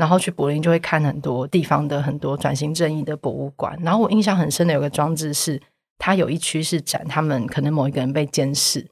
[0.00, 3.78] 然后去柏林就会看很多地方的很多转型正义的博物馆。
[3.82, 5.60] 然后我印象很深的有个装置是，
[5.98, 8.88] 它有一区是展他们可能某一个人被监视，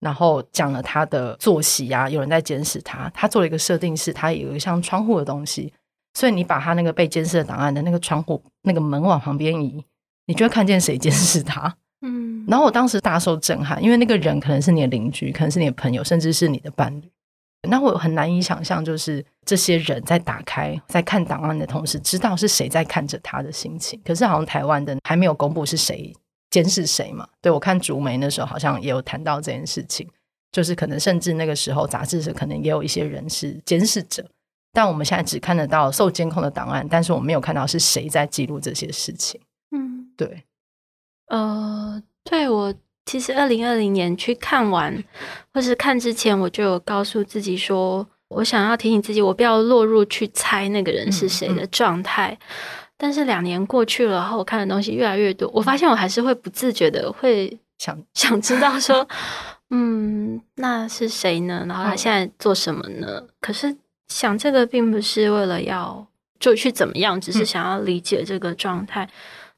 [0.00, 3.08] 然后讲了他的作息啊，有人在监视他。
[3.14, 5.72] 他做了一个设定是，他有一个像窗户的东西，
[6.14, 9.84] 所以你把他那个被监视的档案的那个窗户那个门往旁边移，
[10.26, 11.76] 你就会看见谁监视他。
[12.02, 17.08] 嗯，然后我当时大受震撼，因为那个人可能是你的邻居，可能是你的朋友，甚至是你的伴侣。
[17.68, 24.00] 那我很难以想象，就是这些人在打开、在看档案的同时，知道是谁在看着他的心情。
[24.04, 26.10] 可是好像台湾的还没有公布是谁
[26.50, 27.28] 监视谁嘛？
[27.42, 30.08] 对，我看竹梅那时候好像也有谈到这件事情，
[30.50, 34.26] 就是可能甚至那个时候杂志社可能也有一些人是监视者，
[34.72, 39.38] 但我们现在只看得到受监控的档案，但是我们没有看到是谁在记录这些事情。
[39.70, 40.44] 嗯，对，
[41.26, 42.74] 呃，对我。
[43.06, 45.02] 其实，二零二零年去看完，
[45.52, 52.30] 或是看之前，我就有告诉自己说，我想要提醒自己，我不要落入去猜那个人是谁的状态。
[52.30, 52.46] 嗯嗯、
[52.96, 59.08] 但是两年过去了，然后我看的东西越来越多，我发现我还是会不自觉的会想 想知道说，
[59.70, 61.64] 嗯，那是谁呢？
[61.66, 63.06] 然后他现在做什么呢？
[63.18, 63.74] 嗯、可是
[64.08, 66.06] 想这个并不是为了要
[66.38, 69.08] 就去怎么样，只是想要理解这个状态。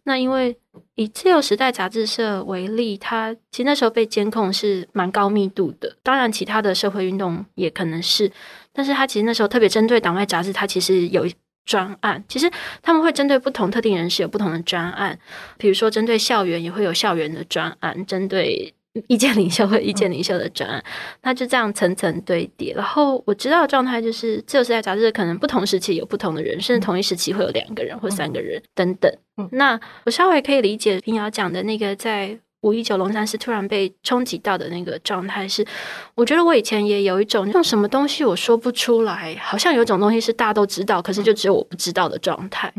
[0.05, 0.57] 那因为
[0.95, 5.97] 以自由时代杂志社为例，它其实那时候被监控是蛮高密度的。
[6.03, 8.31] 当然，其他的社会运动也可能是，
[8.73, 11.27] 但是它其实那时候特别针对党外杂志，它其实有
[11.65, 12.23] 专案。
[12.29, 12.51] 其实
[12.83, 15.19] 他们会针对不同特定人士有不同的专案，
[15.57, 18.75] 比如说针对校园也会有校园的专案，针对。
[19.09, 20.85] 意见领袖和意见领袖的专案，
[21.23, 22.75] 那就这样层层堆叠。
[22.75, 29.11] 然后我知道的状态就是，自由时代杂志可能不同时期有不同的人，甚至同一时期会有两个人或三个人等等。
[29.53, 35.67] 那我稍微可以理解平遥讲的那个，在五一九龙山寺突然被冲击到的那个状态是，
[36.15, 42.71] 我觉得我以前也有一种用什么东西我说不出来，好像有一种东西是大家都知道，可是就只有我不知道的状态。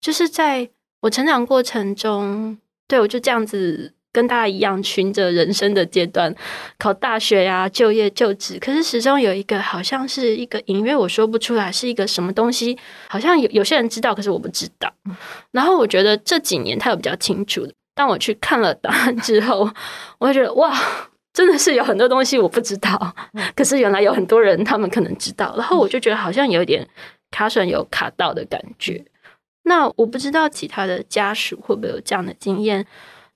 [0.00, 0.68] 就是在
[1.02, 3.94] 我成长过程中，对我就这样子。
[4.12, 6.34] 跟大家一样，循着人生的阶段，
[6.78, 8.58] 考大学呀、啊、就业、就职。
[8.58, 12.76] 可是始终有一个，好像是一个隐约，我说不出来是一个什么东西。
[13.08, 14.92] 好像有有些人知道，可是我不知道。
[15.52, 17.72] 然后我觉得这几年他有比较清楚的。
[17.94, 19.70] 当我去看了答案之后，
[20.18, 20.76] 我会觉得哇，
[21.32, 23.14] 真的是有很多东西我不知道。
[23.54, 25.54] 可是原来有很多人他们可能知道。
[25.56, 26.88] 然后我就觉得好像有点
[27.30, 29.04] 卡损有卡到的感觉。
[29.64, 32.86] 那我不知道其他的家属会不会有这样的经验。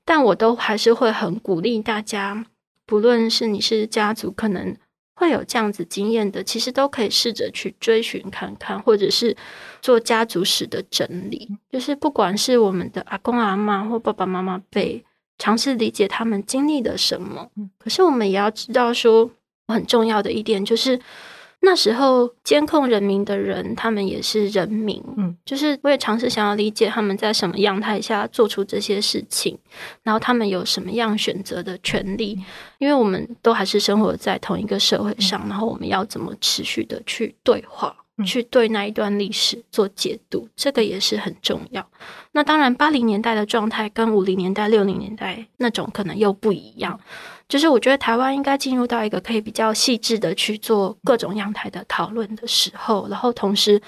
[0.04, 2.44] 但我都还是会很鼓励大家，
[2.84, 4.76] 不论是你是家族可能
[5.14, 9.36] 会有这样子经验的，其实都可以试着去追寻看看，或者是
[9.80, 11.48] 做家族史的整理。
[11.70, 15.04] 就是不管是我们的阿公阿妈或爸爸妈妈辈，
[15.38, 17.50] 尝试理解他们经历了什么。
[17.78, 19.30] 可是我们也要知道说，
[19.68, 21.00] 很重要的一点就是。
[21.64, 29.58] 那时候监控人民的人，他们也是人民，嗯，就是我也尝试想要理解他们在什么样态下做出这些事情，
[30.02, 32.38] 然后他们有什么样选择的权利，
[32.78, 37.96] 因为我们都还是生活在同一个社会上，然后我们要怎么持续的去对话，
[38.26, 41.84] 去对那一段历史做解读，这个也是很重要。
[42.32, 46.98] 那当然，八零年代的状态跟五零年代、六零年代那种可能又不一样。
[47.48, 53.80] 就是我觉得台湾应该进入到一个可以比较细致的去做各种样态的讨论的时候，然后同时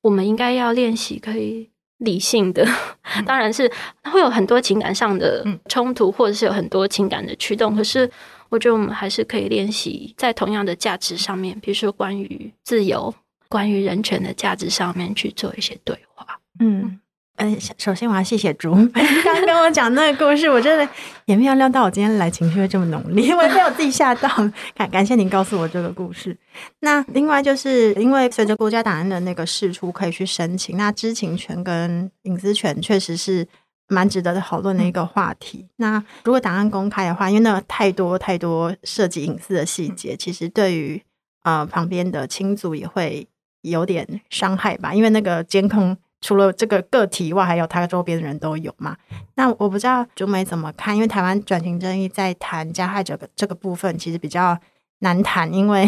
[0.00, 2.66] 我们应该要练习可以理性的，
[3.26, 3.70] 当然是
[4.10, 7.76] 会有很多情感上的冲突，或者是有很多情感的驱动。
[7.76, 8.10] 可是
[8.48, 13.14] 我觉得我们还是可以练习在同样的价值上面，比如说关于自由、
[13.48, 16.38] 关于人权的价值上面去做一些对话。
[16.58, 17.00] 嗯。
[17.36, 18.90] 嗯，首先我要谢谢竹梅
[19.24, 20.88] 刚跟我讲那个故事，我真的
[21.24, 24.28] 也没有料到我今天来情绪会这么浓烈，我也被我自己吓到。
[24.72, 26.36] 感感谢您告诉我这个故事。
[26.78, 33.44] 那另外就是因为随着国家档案的那个释出，可以去申请，那知情权跟隐私权确实是
[33.88, 35.66] 蛮值得讨论的一个话题。
[35.78, 41.02] 那如果档案公开的话，因为那太多太多涉及隐私的细节，其实对于
[41.42, 43.26] 呃旁边的亲族也会
[43.62, 45.96] 有点伤害吧，因为那个监控。
[46.24, 48.96] 除了这个个体以外，还有他周边的人都有嘛？
[49.34, 54.58] 那我不知道竹美怎么看，因为台湾转型正义在谈加害者的这个部分，其实比较
[55.00, 55.86] 难谈，因为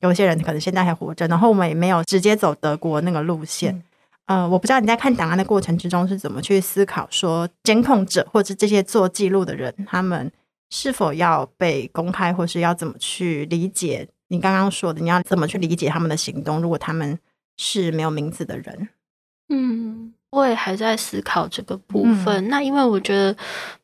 [0.00, 3.74] 有些人可能现在还活着，然后我们也没有直接走德国那个路线。
[4.24, 10.32] 嗯、呃，我不知道你在看档案的过程之中是怎么去思考，说监控者或者这些做记录的人，他们
[10.70, 15.02] 是否要被公开，或是要怎么去理解你刚刚说的？
[15.02, 16.62] 你要怎么去理解他们的行动？
[16.62, 17.18] 如果他们
[17.58, 18.88] 是没有名字的人？
[19.48, 22.46] 嗯，我也还在思考这个部分。
[22.46, 23.36] 嗯、那因为我觉得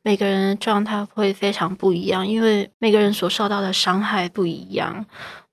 [0.03, 5.05] 每个人的状态会非常不一样，因为每个人所受到的伤害不一样。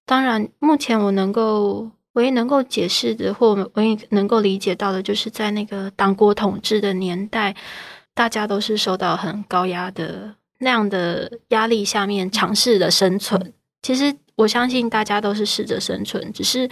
[0.06, 7.54] 当然，目前我能够唯一能够解释的，或唯一能够理解到的，就是在那个党国统治的年代，
[8.14, 13.54] 大家都是受到很高压的那样的压力下面尝试的生存。
[13.82, 16.70] 其实我相信大家都是适者生存，只是。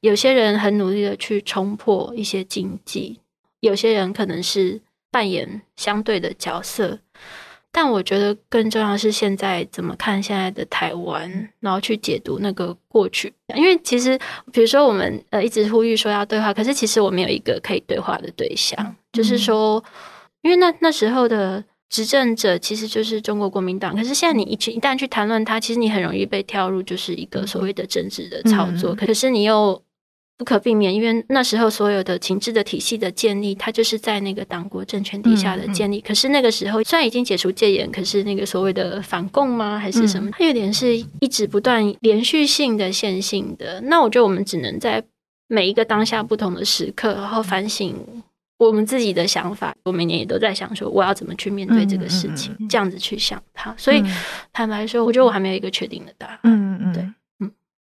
[0.00, 3.18] 有些人很努力的去冲破一些禁忌，
[3.60, 4.78] 有些人可能是
[5.10, 6.98] 扮演相对的角色，
[7.72, 13.32] 但我觉得更重要的是现在怎么看现在的台湾，然后去解读那个过去。
[13.56, 14.18] 因为其实，
[14.52, 19.82] 比如说我们呃一直呼吁说要对话，可是其实我们有一个可以对话的对象，就是说，
[20.42, 21.64] 因为那那时候的。
[21.90, 28.92] 执政者其实就是中国国民党，可是现在你一去一旦去谈论它，其实你很容易被跳入就是一个所谓的政治的操作。
[28.94, 29.80] 嗯、可是你又
[30.36, 35.98] 不可避免，因为那时候所有的情治的体系的建立，它就是在那个党国政权底下的建立。
[35.98, 39.78] 嗯、可是那个时候虽然已经解除戒严，可是那个所谓的反共吗？
[39.78, 40.30] 还是什么？
[40.32, 43.80] 它有点是一直不断连续性的线性的。
[43.82, 45.04] 那我觉得我们只能在
[45.46, 47.94] 每一个当下不同的时刻，然后反省。
[48.56, 53.74] 我们自己的想法，我每年也都在想说，我要怎么去面对这个事情，嗯、这样子去想它。
[53.76, 54.16] 所以、嗯、
[54.52, 56.38] 坦白说，我觉得我还没有一个确定的答案。
[56.44, 57.02] 嗯嗯，对，
[57.40, 57.50] 嗯。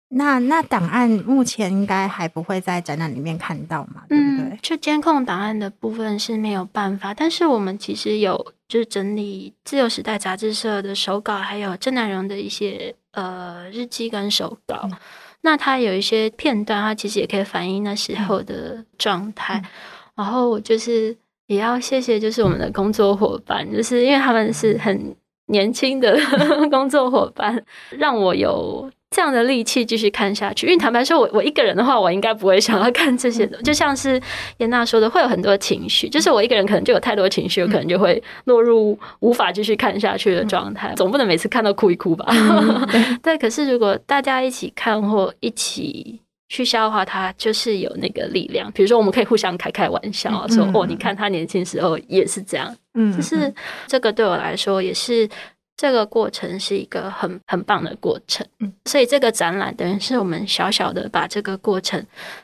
[0.09, 4.03] 那那档案目前应该还不会在展览里面看到嘛？
[4.09, 4.45] 对不对？
[4.45, 14.81] 嗯，就监控档案的部分是没有办法，但是我们其实有就是整理自由时代杂志社的手稿，还有郑南榕的一些呃日记跟手稿。
[14.85, 14.93] 嗯、
[15.41, 19.59] 那它有一些片段，它其实也可以反映那时候的状态。
[19.65, 19.71] 嗯、
[20.17, 25.15] 然后我就是也要谢谢，就是我们的工作伙伴，就是因为他们是很
[25.47, 26.19] 年轻的
[26.71, 28.91] 工作伙伴，让我有。
[29.15, 33.61] 这样的力气继续看下去，因为坦白说，我我一个人的话，我应该不会想要看这些的。
[33.61, 34.19] 就像是
[34.57, 40.95] 颜讷说的，会有很多情绪，就是我一个人可能就有太多情绪，我可能就会落入无法继续看下去的状态。
[40.97, 42.25] 总不能每次看到哭一哭吧？
[43.23, 43.37] 对。
[43.37, 46.19] 可是如果大家一起看或一起
[46.53, 48.71] 去消化它，就是有那个力量。
[48.73, 52.77] 比如说，我们可以互相开开玩笑，说哦，你看他年轻时候也是这样。
[52.93, 53.53] 嗯，就是
[53.87, 55.27] 这个对我来说也是。
[55.75, 62.01] 这个过程是一个很很棒的过程，嗯，所以这个展览等于是我们小小的把这个过程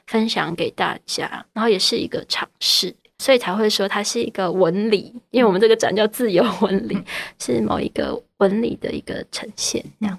[0.09, 6.99] 分享给大家，然后也是一个尝试，所以才会说它是一个纹理，因为我们这个展叫自由纹理，
[7.39, 10.19] 是某一个纹理的一个呈现，这样，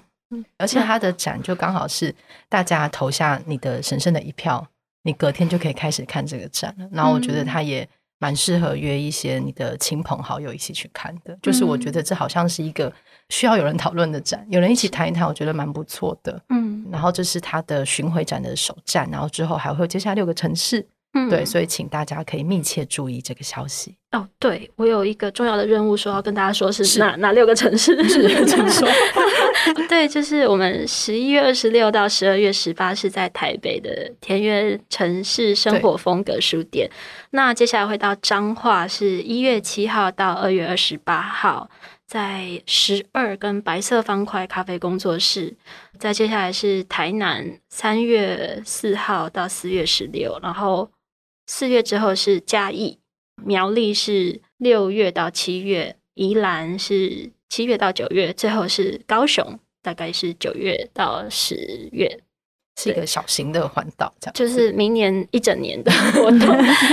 [0.58, 2.14] 而且它的展就刚好是
[2.48, 4.66] 大家投下你的神圣的一票，
[5.02, 7.88] 你隔天就可以开始看这个展了，然后我觉得它也。
[8.22, 12.92] 蛮适合约一些你的亲朋好友一起去看的，就是我觉得这好像是一个
[13.30, 16.38] 需要有人讨论的展，有人一起谈一谈，我觉得蛮不错的。
[16.50, 20.86] 嗯，然后这是他的巡回展的首站，然后之后还会有接下来六个城市。
[21.12, 23.96] 嗯，对，所以请大家可以密切注意这个消息。
[24.12, 27.96] 哦，对，我有一个重要的任务，说要跟大家说是哪是哪六个城市？
[28.08, 28.88] 是请说。
[29.88, 36.88] 对，就是我们十一月二十六到十二月十八是在台北的田园城市生活风格书店。
[37.30, 41.68] 那接下来会到彰化，是一月七号到二月二十八号，
[42.06, 45.56] 在十二跟白色方块咖啡工作室。
[45.98, 50.88] 再接下来是台南，三月四号到四月十六，然后。
[51.50, 53.00] 四月之后是嘉义，
[53.44, 62.20] 苗栗是六月到七月，宜兰是七月到九月，最后是高雄，大概是九月到十月，
[62.78, 66.38] 是一个小型的环岛，这样就是明年一整年的 活动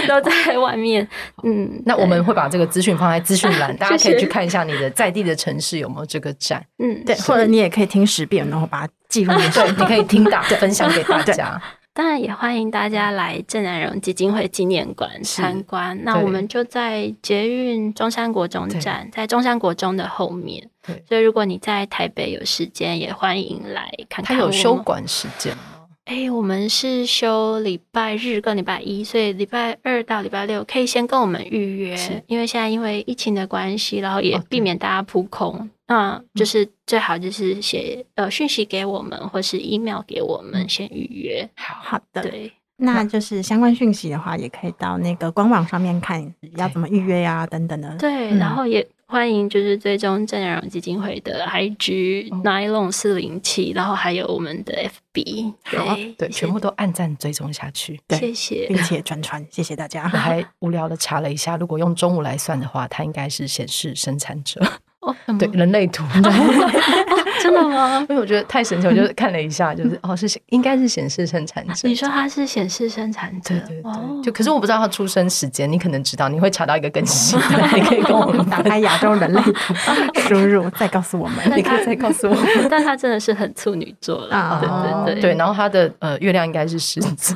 [0.07, 1.07] 都在外面。
[1.43, 6.65] 嗯， 那我们会把这个资讯放在资讯栏， 大家可以去看一下你的在地的城市有没有这个站。
[6.79, 9.59] 嗯，对，或者你也可以听十遍，然后把它记录进去。
[9.59, 11.61] 对，你可以听打分享给大家。
[11.97, 15.99] 当然也欢迎大家来郑南荣基金会纪念馆参观。
[16.03, 20.69] 那我们就在捷运中山国中站，在中山国中的后面。
[21.09, 24.37] 所以如果你在台北有时间，也欢迎来看看。
[24.37, 25.76] 它有休馆时间吗？
[26.07, 41.49] 哎、欸，我们是休礼拜日跟礼拜一，所以礼拜二到礼拜六可以先跟我们预约，因为现在因为疫情的关系，然后也避免大家扑空，那、哦、就是最好就是写呃讯息给我们，或是 email 给我们先预约。
[41.55, 47.93] 好好的，对，那就是相关讯息的话，也可以到那个官网上面看要怎么预约呀、啊，等等的。
[47.97, 48.87] 对，然后也。
[49.09, 54.73] 欢迎，就是追踪郑南榕基金会的 IG Nylon 四零七，然后还有我们的
[55.13, 58.19] FB，对啊对，全部都按赞追踪下去，对。
[58.19, 60.03] 谢谢，并且转传，谢谢大家。
[60.03, 64.61] 我 还 无聊的查了一下，如果用中午来算的话，它应该是显示生产者。
[64.99, 66.03] 哦，对，人类图，
[67.47, 68.05] 真的吗？
[68.09, 71.87] 因为我觉得太神奇，我就看了一下，就是哦，是应该是显示生产者。
[71.87, 79.73] 你说他是显示生产者，对对对，就可是我不知道他出生时间，你可能知道，你会查到一个更新的， 你可以跟我们打开亚洲人类图
[80.21, 82.67] 输入，再告诉我们， 你可以再告诉我们。
[82.69, 84.59] 但他真的是很处女座了，
[85.05, 85.21] 对对对。
[85.21, 87.33] 对，然后他的呃月亮应该是狮子，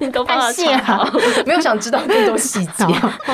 [0.00, 1.08] 你都太细好，
[1.46, 2.84] 没有想知道更多细节，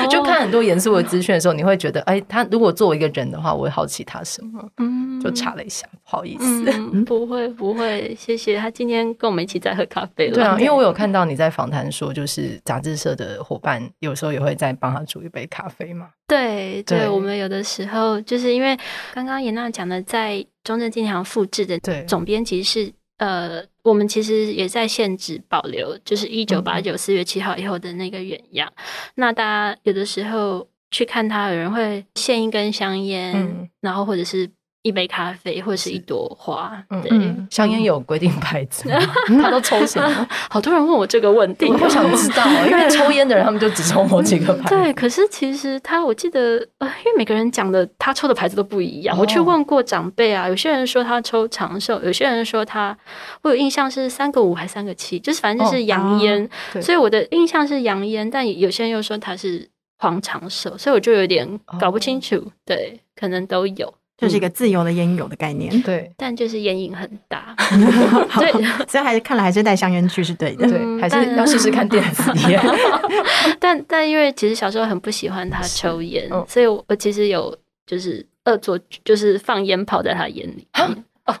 [0.09, 10.33] 就看很多严肃的资讯的时候，你会觉得，哎，他如果作为一个人的话，我会好奇他什么，嗯，就查了一下，不好意思，嗯、不会不会，谢谢他今天跟我们一起在喝咖啡了。
[10.33, 16.09] 对啊，因为我有看到你在访谈说，就是杂志社的伙伴有时候也会在帮他煮一杯咖啡嘛。
[16.27, 18.77] 对对，对我们有的时候就是因为
[19.13, 28.71] 刚刚严娜讲的，在中正纪念堂复制的总编辑是呃，我们其实也在限制保留，就是一九八九四月七号以后的那个原样。
[28.75, 28.83] 嗯、
[29.15, 30.67] 那大家有的时候。
[30.91, 34.49] 去看他，有人会献一根香烟，嗯、然后或者是
[34.81, 36.81] 一杯咖啡，或者是一朵花。
[37.03, 38.89] 对，嗯、香烟有规定牌子，
[39.41, 40.27] 他都抽什么？
[40.49, 44.75] 好多人问我这个问题，我不想知道，因为抽烟的人他们就只抽某几个牌子。
[44.75, 49.15] 对，可是其实他，我记得，呃，因为每个人讲的他抽的牌子都不一样。
[49.15, 52.97] 哦、我去问过长辈啊，有些人说他抽长寿，有些人说他，
[53.41, 56.43] 我有印象是三个五还是三个七，就是反正就是洋烟。
[56.43, 59.69] 哦啊、所以我的印象是洋烟，但有些人又说他是。
[60.01, 63.93] 黄长寿，所以我就有点搞不清楚，哦、对，可能都有。
[64.19, 65.81] 就是一个自由的烟友的概念。
[65.81, 67.55] 对，但就是烟瘾很大。
[68.39, 68.51] 对，
[68.87, 70.67] 所以还是看来还是带香烟去是对的。
[70.67, 72.61] 对，还是要试试看电子烟。
[73.59, 77.55] 但但因为其实小时候很不喜欢他抽烟，所以我我其实有
[77.87, 80.67] 就是恶作剧，就是放烟泡在他眼里。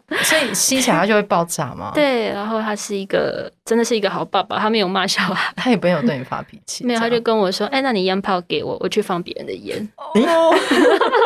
[0.23, 1.91] 所以吸起来它就会爆炸吗？
[1.95, 10.53] 对，然后他是一个真的是一个好爸爸，他没有骂小孩，他也没有对你发脾气，没有，他就跟我说：“哎，那你烟泡给我，我去放别人的烟。”哦，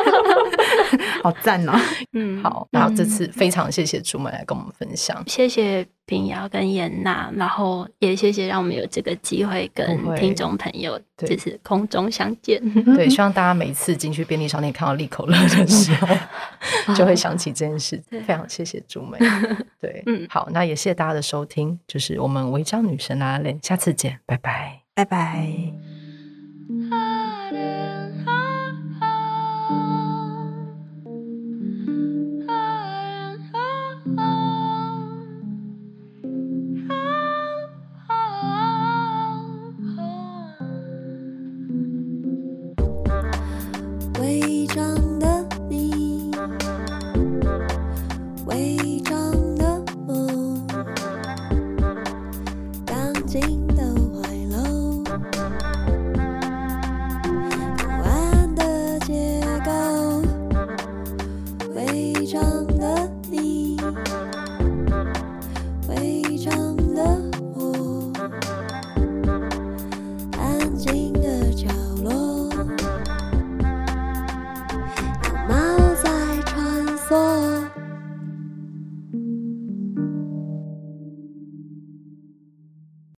[1.24, 1.74] 好赞哦！
[2.14, 5.86] 嗯，好，然后这次非常谢谢朱梅来跟我们分享，谢谢。
[6.06, 12.62] 平遥跟颜讷，然后也谢谢让我们有这个机会跟听众朋友就是空中相见。
[12.96, 16.08] 对， 希望大家每次进去便利商店看到利口乐的时候，
[16.94, 18.04] 就会想起这件事。
[18.10, 19.18] 非常谢谢朱梅。
[19.80, 25.48] 对，嗯，好，那也谢谢大家的收听，就是我们违章女神拉拉链，下次见，拜拜，拜拜。